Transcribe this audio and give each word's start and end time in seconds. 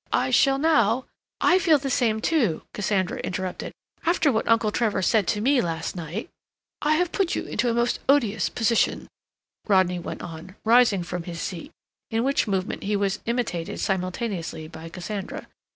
I 0.11 0.31
shall 0.31 0.57
now—" 0.57 1.05
"I 1.41 1.59
feel 1.59 1.77
the 1.77 1.91
same 1.91 2.21
too," 2.21 2.63
Cassandra 2.73 3.19
interrupted. 3.19 3.71
"After 4.03 4.31
what 4.31 4.47
Uncle 4.47 4.71
Trevor 4.71 5.03
said 5.03 5.27
to 5.27 5.41
me 5.41 5.61
last 5.61 5.95
night—" 5.95 6.27
"I 6.81 6.95
have 6.95 7.11
put 7.11 7.35
you 7.35 7.43
into 7.43 7.69
a 7.69 7.73
most 7.75 7.99
odious 8.09 8.49
position," 8.49 9.07
Rodney 9.67 9.99
went 9.99 10.23
on, 10.23 10.55
rising 10.65 11.03
from 11.03 11.21
his 11.25 11.39
seat, 11.39 11.71
in 12.09 12.23
which 12.23 12.47
movement 12.47 12.81
he 12.81 12.95
was 12.95 13.19
imitated 13.27 13.79
simultaneously 13.79 14.67
by 14.67 14.89
Cassandra. 14.89 15.45